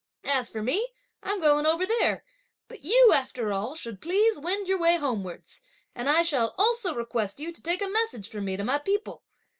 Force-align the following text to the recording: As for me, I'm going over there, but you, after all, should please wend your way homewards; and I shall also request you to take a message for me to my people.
As 0.25 0.49
for 0.49 0.63
me, 0.63 0.89
I'm 1.21 1.39
going 1.39 1.67
over 1.67 1.85
there, 1.85 2.25
but 2.67 2.81
you, 2.83 3.13
after 3.13 3.53
all, 3.53 3.75
should 3.75 4.01
please 4.01 4.39
wend 4.39 4.67
your 4.67 4.79
way 4.79 4.95
homewards; 4.97 5.61
and 5.93 6.09
I 6.09 6.23
shall 6.23 6.55
also 6.57 6.95
request 6.95 7.39
you 7.39 7.53
to 7.53 7.61
take 7.61 7.83
a 7.83 7.87
message 7.87 8.27
for 8.27 8.41
me 8.41 8.57
to 8.57 8.63
my 8.63 8.79
people. 8.79 9.21